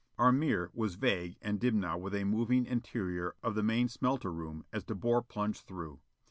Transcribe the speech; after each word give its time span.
Our 0.17 0.31
mirror 0.31 0.71
was 0.73 0.95
vague 0.95 1.37
and 1.43 1.59
dim 1.59 1.79
now 1.79 1.95
with 1.95 2.15
a 2.15 2.23
moving 2.23 2.65
interior 2.65 3.35
of 3.43 3.53
the 3.53 3.61
main 3.61 3.87
smelter 3.87 4.31
room 4.33 4.65
as 4.73 4.83
De 4.83 4.95
Boer 4.95 5.21
plunged 5.21 5.67
through. 5.67 5.99